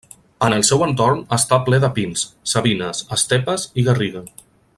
En 0.45 0.53
el 0.55 0.63
seu 0.69 0.85
entorn 0.85 1.19
està 1.37 1.59
ple 1.67 1.81
de 1.83 1.91
pins, 1.99 2.25
savines, 2.55 3.03
estepes 3.19 3.71
i 3.83 3.87
garriga. 3.91 4.25